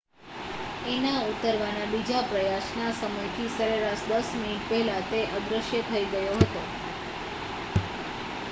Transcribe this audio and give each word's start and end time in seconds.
એના 0.83 1.19
ઉતારવાના 1.25 1.89
બીજા 1.91 2.23
પ્રયાસના 2.23 2.93
સમયથી 2.93 3.49
સરેરાશ 3.49 4.07
દસ 4.07 4.31
મિનિટ 4.37 4.65
પહેલાં 4.69 5.05
તે 5.11 5.21
અદૃશ્ય 5.33 5.83
થઈ 5.85 6.05
ગયો 6.07 6.39
હતો 6.39 6.65